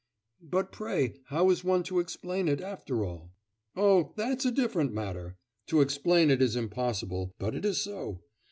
'But 0.41 0.71
pray, 0.71 1.21
how 1.27 1.51
is 1.51 1.63
one 1.63 1.83
to 1.83 1.99
explain 1.99 2.47
it, 2.47 2.59
after 2.59 3.05
all?...' 3.05 3.33
'Oh, 3.75 4.13
that's 4.17 4.45
a 4.45 4.51
different 4.51 4.91
matter! 4.93 5.37
To 5.67 5.79
explain 5.81 6.31
it 6.31 6.41
is 6.41 6.55
impossible, 6.55 7.35
but 7.37 7.53
it 7.53 7.65
is 7.65 7.79
so. 7.83 8.23